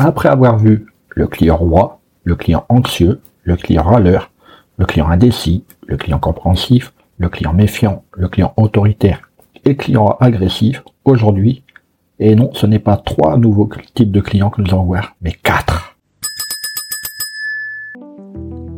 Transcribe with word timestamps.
Après 0.00 0.28
avoir 0.28 0.58
vu 0.58 0.86
le 1.08 1.26
client 1.26 1.56
roi, 1.56 1.98
le 2.22 2.36
client 2.36 2.64
anxieux, 2.68 3.20
le 3.42 3.56
client 3.56 3.82
râleur, 3.82 4.30
le 4.76 4.86
client 4.86 5.08
indécis, 5.08 5.64
le 5.88 5.96
client 5.96 6.20
compréhensif, 6.20 6.92
le 7.18 7.28
client 7.28 7.52
méfiant, 7.52 8.04
le 8.12 8.28
client 8.28 8.54
autoritaire 8.56 9.28
et 9.64 9.70
le 9.70 9.74
client 9.74 10.16
agressif, 10.20 10.84
aujourd'hui, 11.04 11.64
et 12.20 12.36
non, 12.36 12.50
ce 12.54 12.66
n'est 12.66 12.78
pas 12.78 12.96
trois 12.96 13.36
nouveaux 13.36 13.68
types 13.92 14.12
de 14.12 14.20
clients 14.20 14.50
que 14.50 14.62
nous 14.62 14.70
allons 14.70 14.84
voir, 14.84 15.16
mais 15.20 15.32
quatre. 15.32 15.96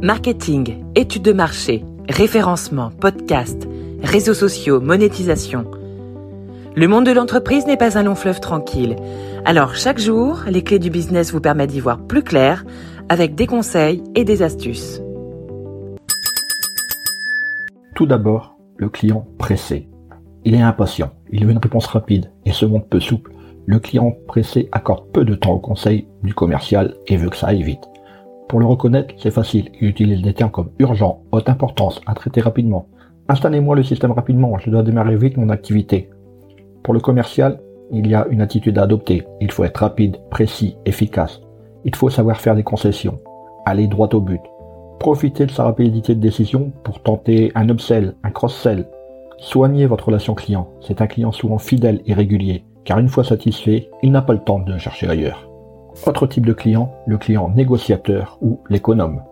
Marketing, 0.00 0.82
études 0.94 1.24
de 1.24 1.34
marché, 1.34 1.84
référencement, 2.08 2.90
podcast, 2.90 3.68
réseaux 4.02 4.32
sociaux, 4.32 4.80
monétisation. 4.80 5.66
Le 6.74 6.88
monde 6.88 7.04
de 7.04 7.12
l'entreprise 7.12 7.66
n'est 7.66 7.76
pas 7.76 7.98
un 7.98 8.02
long 8.02 8.14
fleuve 8.14 8.40
tranquille. 8.40 8.96
Alors 9.44 9.74
chaque 9.74 9.98
jour, 9.98 10.44
les 10.46 10.64
clés 10.64 10.78
du 10.78 10.88
business 10.88 11.30
vous 11.30 11.40
permettent 11.40 11.68
d'y 11.68 11.80
voir 11.80 11.98
plus 11.98 12.22
clair 12.22 12.64
avec 13.10 13.34
des 13.34 13.46
conseils 13.46 14.02
et 14.14 14.24
des 14.24 14.42
astuces. 14.42 15.02
Tout 17.94 18.06
d'abord, 18.06 18.56
le 18.78 18.88
client 18.88 19.26
pressé. 19.36 19.90
Il 20.46 20.54
est 20.54 20.62
impatient, 20.62 21.10
il 21.30 21.44
veut 21.44 21.52
une 21.52 21.58
réponse 21.58 21.84
rapide 21.84 22.30
et 22.46 22.52
se 22.52 22.64
montre 22.64 22.88
peu 22.88 23.00
souple. 23.00 23.32
Le 23.66 23.78
client 23.78 24.16
pressé 24.26 24.70
accorde 24.72 25.12
peu 25.12 25.26
de 25.26 25.34
temps 25.34 25.52
au 25.52 25.60
conseil 25.60 26.08
du 26.22 26.32
commercial 26.32 26.94
et 27.06 27.18
veut 27.18 27.28
que 27.28 27.36
ça 27.36 27.48
aille 27.48 27.62
vite. 27.62 27.84
Pour 28.48 28.60
le 28.60 28.66
reconnaître, 28.66 29.14
c'est 29.18 29.30
facile. 29.30 29.70
Il 29.82 29.88
utilise 29.88 30.22
des 30.22 30.32
termes 30.32 30.50
comme 30.50 30.70
urgent, 30.78 31.22
haute 31.32 31.50
importance, 31.50 32.00
à 32.06 32.14
traiter 32.14 32.40
rapidement. 32.40 32.88
Installez-moi 33.28 33.76
le 33.76 33.82
système 33.82 34.12
rapidement, 34.12 34.56
je 34.58 34.70
dois 34.70 34.82
démarrer 34.82 35.16
vite 35.16 35.36
mon 35.36 35.50
activité. 35.50 36.08
Pour 36.82 36.94
le 36.94 37.00
commercial, 37.00 37.60
il 37.92 38.08
y 38.08 38.14
a 38.14 38.26
une 38.30 38.40
attitude 38.40 38.78
à 38.78 38.82
adopter. 38.82 39.24
Il 39.40 39.52
faut 39.52 39.62
être 39.64 39.78
rapide, 39.78 40.16
précis, 40.30 40.76
efficace. 40.84 41.40
Il 41.84 41.94
faut 41.94 42.10
savoir 42.10 42.40
faire 42.40 42.56
des 42.56 42.64
concessions, 42.64 43.20
aller 43.66 43.86
droit 43.86 44.08
au 44.14 44.20
but. 44.20 44.40
Profitez 44.98 45.46
de 45.46 45.50
sa 45.50 45.64
rapidité 45.64 46.14
de 46.14 46.20
décision 46.20 46.72
pour 46.82 47.00
tenter 47.02 47.52
un 47.54 47.68
upsell, 47.68 48.14
un 48.24 48.30
cross-sell. 48.30 48.86
Soignez 49.38 49.86
votre 49.86 50.06
relation 50.06 50.34
client. 50.34 50.68
C'est 50.80 51.00
un 51.00 51.06
client 51.06 51.32
souvent 51.32 51.58
fidèle 51.58 52.00
et 52.06 52.14
régulier, 52.14 52.64
car 52.84 52.98
une 52.98 53.08
fois 53.08 53.24
satisfait, 53.24 53.88
il 54.02 54.10
n'a 54.10 54.22
pas 54.22 54.32
le 54.32 54.40
temps 54.40 54.58
de 54.58 54.78
chercher 54.78 55.08
ailleurs. 55.08 55.48
Autre 56.06 56.26
type 56.26 56.46
de 56.46 56.52
client, 56.52 56.92
le 57.06 57.18
client 57.18 57.48
négociateur 57.54 58.38
ou 58.40 58.58
l'économe. 58.68 59.22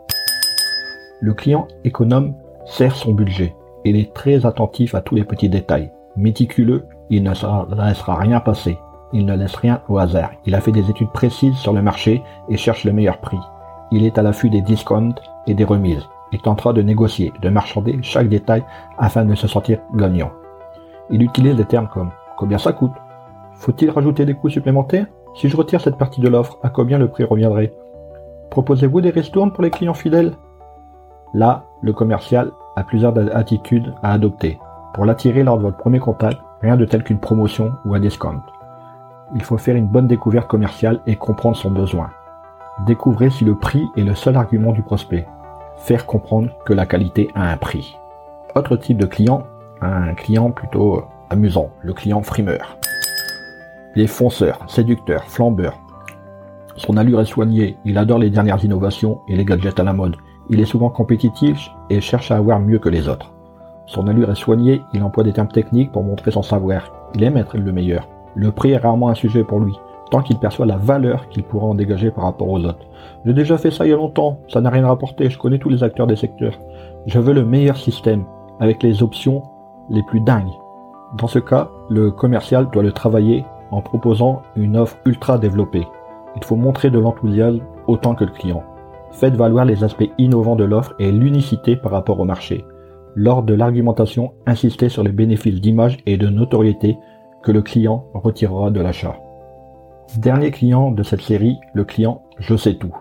Le 1.20 1.34
client 1.34 1.66
économe 1.84 2.34
sert 2.64 2.94
son 2.94 3.12
budget. 3.12 3.54
Il 3.84 3.96
est 3.96 4.12
très 4.12 4.46
attentif 4.46 4.94
à 4.94 5.00
tous 5.00 5.14
les 5.14 5.24
petits 5.24 5.48
détails. 5.48 5.90
Méticuleux, 6.16 6.84
il 7.10 7.24
ne 7.24 7.30
laissera 7.30 8.14
rien 8.14 8.40
passer. 8.40 8.78
Il 9.12 9.26
ne 9.26 9.36
laisse 9.36 9.56
rien 9.56 9.82
au 9.88 9.98
hasard. 9.98 10.30
Il 10.46 10.54
a 10.54 10.60
fait 10.60 10.70
des 10.70 10.88
études 10.88 11.10
précises 11.10 11.56
sur 11.56 11.72
le 11.72 11.82
marché 11.82 12.22
et 12.48 12.56
cherche 12.56 12.84
le 12.84 12.92
meilleur 12.92 13.18
prix. 13.18 13.40
Il 13.90 14.06
est 14.06 14.16
à 14.16 14.22
l'affût 14.22 14.48
des 14.48 14.62
discounts 14.62 15.16
et 15.48 15.54
des 15.54 15.64
remises. 15.64 16.08
Il 16.32 16.40
tentera 16.40 16.72
de 16.72 16.80
négocier, 16.80 17.32
de 17.42 17.48
marchander 17.48 17.98
chaque 18.02 18.28
détail 18.28 18.64
afin 18.98 19.24
de 19.24 19.34
se 19.34 19.48
sentir 19.48 19.80
gagnant. 19.94 20.30
Il 21.10 21.22
utilise 21.22 21.56
des 21.56 21.64
termes 21.64 21.88
comme 21.88 22.10
combien 22.36 22.58
ça 22.58 22.72
coûte? 22.72 22.92
Faut-il 23.54 23.90
rajouter 23.90 24.24
des 24.24 24.34
coûts 24.34 24.48
supplémentaires? 24.48 25.06
Si 25.34 25.48
je 25.48 25.56
retire 25.56 25.80
cette 25.80 25.98
partie 25.98 26.20
de 26.20 26.28
l'offre, 26.28 26.58
à 26.62 26.68
combien 26.68 26.98
le 26.98 27.08
prix 27.08 27.24
reviendrait? 27.24 27.72
Proposez-vous 28.50 29.00
des 29.00 29.10
ristournes 29.10 29.52
pour 29.52 29.64
les 29.64 29.70
clients 29.70 29.94
fidèles? 29.94 30.34
Là, 31.34 31.64
le 31.82 31.92
commercial 31.92 32.52
a 32.76 32.84
plusieurs 32.84 33.14
attitudes 33.36 33.92
à 34.04 34.12
adopter. 34.12 34.60
Pour 34.94 35.04
l'attirer 35.04 35.42
lors 35.42 35.58
de 35.58 35.62
votre 35.62 35.76
premier 35.76 35.98
contact, 35.98 36.38
rien 36.62 36.76
de 36.76 36.84
tel 36.84 37.02
qu'une 37.02 37.18
promotion 37.18 37.72
ou 37.84 37.94
un 37.94 38.00
discount. 38.00 38.42
Il 39.34 39.42
faut 39.42 39.58
faire 39.58 39.76
une 39.76 39.86
bonne 39.86 40.06
découverte 40.06 40.48
commerciale 40.48 41.00
et 41.06 41.16
comprendre 41.16 41.56
son 41.56 41.70
besoin. 41.70 42.10
Découvrez 42.86 43.30
si 43.30 43.44
le 43.44 43.54
prix 43.54 43.86
est 43.96 44.02
le 44.02 44.14
seul 44.14 44.36
argument 44.36 44.72
du 44.72 44.82
prospect. 44.82 45.26
Faire 45.76 46.06
comprendre 46.06 46.50
que 46.64 46.72
la 46.72 46.86
qualité 46.86 47.28
a 47.34 47.50
un 47.50 47.56
prix. 47.56 47.96
Autre 48.54 48.76
type 48.76 48.98
de 48.98 49.06
client, 49.06 49.44
un 49.80 50.14
client 50.14 50.50
plutôt 50.50 51.04
amusant, 51.30 51.70
le 51.82 51.92
client 51.92 52.22
frimeur. 52.22 52.76
Il 53.94 54.02
est 54.02 54.06
fonceur, 54.06 54.58
séducteur, 54.68 55.24
flambeur. 55.24 55.78
Son 56.76 56.96
allure 56.96 57.20
est 57.20 57.26
soignée, 57.26 57.76
il 57.84 57.98
adore 57.98 58.18
les 58.18 58.30
dernières 58.30 58.64
innovations 58.64 59.20
et 59.28 59.36
les 59.36 59.44
gadgets 59.44 59.78
à 59.78 59.84
la 59.84 59.92
mode. 59.92 60.16
Il 60.48 60.60
est 60.60 60.64
souvent 60.64 60.90
compétitif 60.90 61.70
et 61.90 62.00
cherche 62.00 62.30
à 62.30 62.36
avoir 62.36 62.60
mieux 62.60 62.78
que 62.78 62.88
les 62.88 63.08
autres. 63.08 63.32
Son 63.90 64.06
allure 64.06 64.30
est 64.30 64.36
soignée, 64.36 64.82
il 64.94 65.02
emploie 65.02 65.24
des 65.24 65.32
termes 65.32 65.48
techniques 65.48 65.90
pour 65.90 66.04
montrer 66.04 66.30
son 66.30 66.42
savoir. 66.42 66.92
Il 67.16 67.24
aime 67.24 67.36
être 67.36 67.58
le 67.58 67.72
meilleur. 67.72 68.06
Le 68.36 68.52
prix 68.52 68.70
est 68.70 68.76
rarement 68.76 69.08
un 69.08 69.16
sujet 69.16 69.42
pour 69.42 69.58
lui, 69.58 69.74
tant 70.12 70.22
qu'il 70.22 70.38
perçoit 70.38 70.64
la 70.64 70.76
valeur 70.76 71.28
qu'il 71.28 71.42
pourra 71.42 71.66
en 71.66 71.74
dégager 71.74 72.12
par 72.12 72.22
rapport 72.22 72.48
aux 72.48 72.64
autres. 72.64 72.86
J'ai 73.26 73.32
déjà 73.32 73.58
fait 73.58 73.72
ça 73.72 73.84
il 73.84 73.90
y 73.90 73.92
a 73.92 73.96
longtemps, 73.96 74.38
ça 74.46 74.60
n'a 74.60 74.70
rien 74.70 74.86
rapporté, 74.86 75.28
je 75.28 75.36
connais 75.36 75.58
tous 75.58 75.70
les 75.70 75.82
acteurs 75.82 76.06
des 76.06 76.14
secteurs. 76.14 76.56
Je 77.06 77.18
veux 77.18 77.32
le 77.32 77.44
meilleur 77.44 77.76
système, 77.76 78.26
avec 78.60 78.80
les 78.84 79.02
options 79.02 79.42
les 79.88 80.04
plus 80.04 80.20
dingues. 80.20 80.54
Dans 81.18 81.26
ce 81.26 81.40
cas, 81.40 81.68
le 81.88 82.12
commercial 82.12 82.70
doit 82.70 82.84
le 82.84 82.92
travailler 82.92 83.44
en 83.72 83.82
proposant 83.82 84.42
une 84.54 84.76
offre 84.76 84.98
ultra 85.04 85.36
développée. 85.36 85.88
Il 86.36 86.44
faut 86.44 86.54
montrer 86.54 86.90
de 86.90 87.00
l'enthousiasme 87.00 87.58
autant 87.88 88.14
que 88.14 88.22
le 88.22 88.30
client. 88.30 88.62
Faites 89.10 89.34
valoir 89.34 89.64
les 89.64 89.82
aspects 89.82 90.12
innovants 90.16 90.54
de 90.54 90.62
l'offre 90.62 90.94
et 91.00 91.10
l'unicité 91.10 91.74
par 91.74 91.90
rapport 91.90 92.20
au 92.20 92.24
marché. 92.24 92.64
Lors 93.16 93.42
de 93.42 93.54
l'argumentation, 93.54 94.32
insistez 94.46 94.88
sur 94.88 95.02
les 95.02 95.12
bénéfices 95.12 95.60
d'image 95.60 95.98
et 96.06 96.16
de 96.16 96.28
notoriété 96.28 96.96
que 97.42 97.50
le 97.50 97.62
client 97.62 98.04
retirera 98.14 98.70
de 98.70 98.80
l'achat. 98.80 99.16
Dernier 100.18 100.50
client 100.50 100.92
de 100.92 101.02
cette 101.02 101.20
série, 101.20 101.58
le 101.74 101.84
client 101.84 102.22
Je 102.38 102.56
sais 102.56 102.74
tout. 102.74 102.94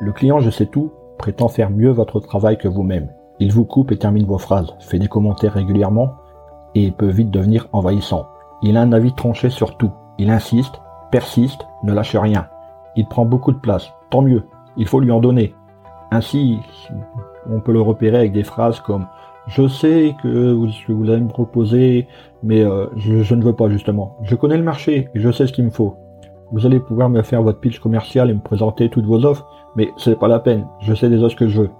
Le 0.00 0.12
client 0.12 0.38
Je 0.38 0.50
sais 0.50 0.66
tout 0.66 0.92
prétend 1.18 1.48
faire 1.48 1.70
mieux 1.70 1.90
votre 1.90 2.20
travail 2.20 2.58
que 2.58 2.68
vous-même. 2.68 3.08
Il 3.40 3.52
vous 3.52 3.64
coupe 3.64 3.90
et 3.90 3.96
termine 3.96 4.26
vos 4.26 4.38
phrases, 4.38 4.74
fait 4.78 4.98
des 4.98 5.08
commentaires 5.08 5.54
régulièrement 5.54 6.14
et 6.74 6.90
peut 6.90 7.08
vite 7.08 7.30
devenir 7.30 7.68
envahissant. 7.72 8.26
Il 8.62 8.76
a 8.76 8.82
un 8.82 8.92
avis 8.92 9.14
tranché 9.14 9.50
sur 9.50 9.76
tout. 9.76 9.90
Il 10.18 10.30
insiste, 10.30 10.80
persiste, 11.10 11.66
ne 11.82 11.92
lâche 11.92 12.14
rien. 12.14 12.48
Il 12.96 13.06
prend 13.06 13.24
beaucoup 13.24 13.52
de 13.52 13.58
place. 13.58 13.90
Tant 14.10 14.22
mieux. 14.22 14.44
Il 14.76 14.86
faut 14.86 15.00
lui 15.00 15.10
en 15.10 15.20
donner. 15.20 15.54
Ainsi, 16.14 16.60
on 17.50 17.58
peut 17.58 17.72
le 17.72 17.80
repérer 17.80 18.18
avec 18.18 18.32
des 18.32 18.44
phrases 18.44 18.78
comme 18.78 19.06
je 19.48 19.66
sais 19.66 20.14
que 20.22 20.52
vous, 20.52 21.10
allez 21.10 21.20
me 21.20 21.28
proposer, 21.28 22.06
mais 22.44 22.62
euh, 22.62 22.86
je, 22.94 23.34
ne 23.34 23.42
veux 23.42 23.52
pas 23.52 23.68
justement. 23.68 24.16
Je 24.22 24.36
connais 24.36 24.56
le 24.56 24.62
marché 24.62 25.08
et 25.12 25.18
je 25.18 25.32
sais 25.32 25.48
ce 25.48 25.52
qu'il 25.52 25.64
me 25.64 25.70
faut. 25.70 25.96
Vous 26.52 26.66
allez 26.66 26.78
pouvoir 26.78 27.10
me 27.10 27.22
faire 27.22 27.42
votre 27.42 27.58
pitch 27.58 27.80
commercial 27.80 28.30
et 28.30 28.34
me 28.34 28.40
présenter 28.40 28.90
toutes 28.90 29.06
vos 29.06 29.24
offres, 29.24 29.44
mais 29.74 29.90
c'est 29.96 30.16
pas 30.16 30.28
la 30.28 30.38
peine. 30.38 30.68
Je 30.78 30.94
sais 30.94 31.08
déjà 31.10 31.28
ce 31.28 31.34
que 31.34 31.48
je 31.48 31.62
veux. 31.62 31.70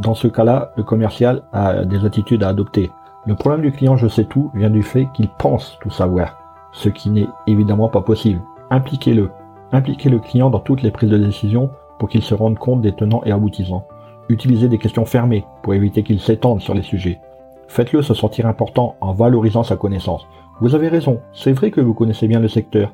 Dans 0.00 0.14
ce 0.14 0.28
cas-là, 0.28 0.72
le 0.78 0.82
commercial 0.82 1.42
a 1.52 1.84
des 1.84 2.06
attitudes 2.06 2.42
à 2.44 2.48
adopter. 2.48 2.90
Le 3.26 3.34
problème 3.34 3.60
du 3.60 3.70
client 3.70 3.98
je 3.98 4.08
sais 4.08 4.24
tout 4.24 4.50
vient 4.54 4.70
du 4.70 4.82
fait 4.82 5.08
qu'il 5.12 5.28
pense 5.28 5.78
tout 5.82 5.90
savoir, 5.90 6.38
ce 6.72 6.88
qui 6.88 7.10
n'est 7.10 7.28
évidemment 7.46 7.90
pas 7.90 8.00
possible. 8.00 8.40
Impliquez-le. 8.70 9.30
Impliquez 9.72 10.08
le 10.08 10.20
client 10.20 10.48
dans 10.48 10.60
toutes 10.60 10.80
les 10.80 10.90
prises 10.90 11.10
de 11.10 11.18
décision 11.18 11.70
pour 12.02 12.08
qu'il 12.08 12.22
se 12.22 12.34
rende 12.34 12.58
compte 12.58 12.80
des 12.80 12.90
tenants 12.90 13.22
et 13.24 13.30
aboutissants. 13.30 13.86
Utilisez 14.28 14.66
des 14.66 14.78
questions 14.78 15.04
fermées 15.04 15.44
pour 15.62 15.72
éviter 15.72 16.02
qu'il 16.02 16.18
s'étende 16.18 16.60
sur 16.60 16.74
les 16.74 16.82
sujets. 16.82 17.20
Faites-le 17.68 18.02
se 18.02 18.12
sentir 18.12 18.48
important 18.48 18.96
en 19.00 19.12
valorisant 19.12 19.62
sa 19.62 19.76
connaissance. 19.76 20.26
Vous 20.60 20.74
avez 20.74 20.88
raison, 20.88 21.20
c'est 21.32 21.52
vrai 21.52 21.70
que 21.70 21.80
vous 21.80 21.94
connaissez 21.94 22.26
bien 22.26 22.40
le 22.40 22.48
secteur. 22.48 22.92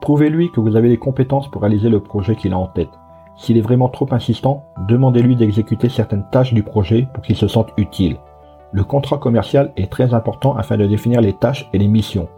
Prouvez-lui 0.00 0.52
que 0.52 0.60
vous 0.60 0.76
avez 0.76 0.88
les 0.88 0.98
compétences 0.98 1.50
pour 1.50 1.62
réaliser 1.62 1.88
le 1.88 1.98
projet 1.98 2.36
qu'il 2.36 2.52
a 2.52 2.58
en 2.58 2.68
tête. 2.68 2.92
S'il 3.34 3.58
est 3.58 3.60
vraiment 3.60 3.88
trop 3.88 4.06
insistant, 4.12 4.66
demandez-lui 4.86 5.34
d'exécuter 5.34 5.88
certaines 5.88 6.26
tâches 6.30 6.54
du 6.54 6.62
projet 6.62 7.08
pour 7.12 7.24
qu'il 7.24 7.34
se 7.34 7.48
sente 7.48 7.72
utile. 7.76 8.18
Le 8.70 8.84
contrat 8.84 9.18
commercial 9.18 9.72
est 9.76 9.90
très 9.90 10.14
important 10.14 10.54
afin 10.54 10.76
de 10.76 10.86
définir 10.86 11.20
les 11.22 11.32
tâches 11.32 11.68
et 11.72 11.78
les 11.78 11.88
missions, 11.88 12.28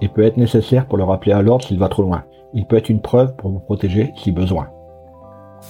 et 0.00 0.06
peut 0.06 0.22
être 0.22 0.36
nécessaire 0.36 0.86
pour 0.86 0.96
le 0.96 1.02
rappeler 1.02 1.32
à 1.32 1.42
l'ordre 1.42 1.64
s'il 1.64 1.80
va 1.80 1.88
trop 1.88 2.04
loin. 2.04 2.22
Il 2.52 2.66
peut 2.66 2.76
être 2.76 2.88
une 2.88 3.02
preuve 3.02 3.34
pour 3.34 3.50
vous 3.50 3.58
protéger 3.58 4.12
si 4.14 4.30
besoin. 4.30 4.68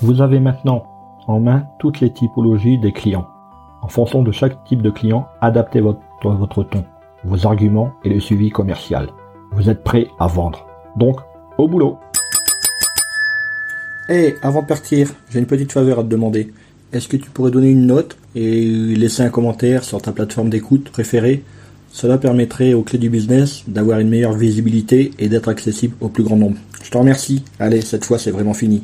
Vous 0.03 0.21
avez 0.21 0.41
maintenant 0.41 0.85
en 1.27 1.41
main 1.41 1.67
toutes 1.79 2.01
les 2.01 2.13
typologies 2.13 2.79
des 2.79 2.93
clients. 2.93 3.29
En 3.81 3.89
fonction 3.89 4.23
de 4.23 4.33
chaque 4.33 4.65
type 4.65 4.83
de 4.83 4.91
client, 4.91 5.29
adaptez 5.41 5.81
votre, 5.81 6.01
ton, 6.65 6.85
vos 7.25 7.47
arguments 7.47 7.93
et 8.03 8.09
le 8.09 8.19
suivi 8.19 8.51
commercial. 8.51 9.09
Vous 9.53 9.71
êtes 9.71 9.85
prêt 9.85 10.09
à 10.19 10.27
vendre. 10.27 10.67
Donc, 10.97 11.21
au 11.59 11.69
boulot 11.69 11.99
Hé, 14.09 14.35
avant 14.43 14.63
de 14.63 14.67
partir, 14.67 15.11
j'ai 15.31 15.39
une 15.39 15.47
petite 15.47 15.73
faveur 15.73 16.01
à 16.01 16.03
te 16.03 16.09
demander. 16.09 16.53
Est-ce 16.93 17.09
que 17.09 17.17
tu 17.17 17.31
pourrais 17.31 17.51
donner 17.51 17.71
une 17.71 17.87
note 17.87 18.19
et 18.35 18.65
laisser 18.97 19.23
un 19.23 19.31
commentaire 19.31 19.85
sur 19.85 20.03
ta 20.03 20.13
plateforme 20.13 20.51
d'écoute 20.51 20.91
préférée? 20.91 21.45
Cela 21.91 22.19
permettrait 22.19 22.75
aux 22.75 22.83
clés 22.83 22.99
du 22.99 23.09
business 23.09 23.63
d'avoir 23.69 24.01
une 24.01 24.09
meilleure 24.09 24.33
visibilité 24.33 25.13
et 25.21 25.29
d'être 25.29 25.49
accessible 25.49 25.95
au 26.01 26.09
plus 26.09 26.25
grand 26.25 26.37
nombre. 26.37 26.57
Je 26.83 26.91
te 26.91 26.99
remercie. 26.99 27.45
Allez, 27.61 27.81
cette 27.81 28.05
fois 28.05 28.19
c'est 28.19 28.33
vraiment 28.33 28.55
fini. 28.55 28.83